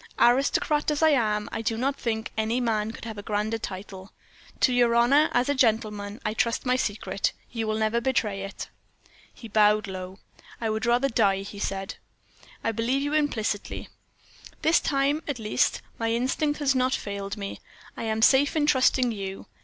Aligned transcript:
Aristocrat 0.17 0.89
as 0.89 1.03
I 1.03 1.11
am, 1.11 1.47
I 1.51 1.61
do 1.61 1.77
not 1.77 1.95
think 1.95 2.31
any 2.35 2.59
man 2.59 2.89
could 2.91 3.05
have 3.05 3.19
a 3.19 3.21
grander 3.21 3.59
title. 3.59 4.11
To 4.61 4.73
your 4.73 4.95
honor, 4.95 5.29
as 5.31 5.47
a 5.47 5.53
gentleman, 5.53 6.19
I 6.25 6.33
trust 6.33 6.65
my 6.65 6.75
secret 6.75 7.33
you 7.51 7.67
will 7.67 7.77
never 7.77 8.01
betray 8.01 8.41
it." 8.41 8.67
He 9.31 9.47
bowed 9.47 9.85
low. 9.85 10.17
"I 10.59 10.71
would 10.71 10.87
rather 10.87 11.07
die," 11.07 11.43
he 11.43 11.59
said. 11.59 11.97
"I 12.63 12.71
believe 12.71 13.03
you 13.03 13.13
implicitly. 13.13 13.89
This 14.63 14.79
time, 14.79 15.21
at 15.27 15.37
least, 15.37 15.83
my 15.99 16.11
instinct 16.11 16.57
has 16.61 16.73
not 16.73 16.95
failed 16.95 17.37
me 17.37 17.59
I 17.95 18.01
am 18.05 18.23
safe 18.23 18.55
in 18.55 18.65
trusting 18.65 19.11
you. 19.11 19.45